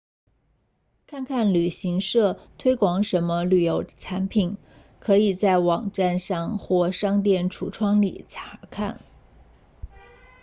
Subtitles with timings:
[1.05, 4.57] 看看旅行社推广什么旅游产品
[4.99, 8.99] 可以在网站上或商店橱窗里查看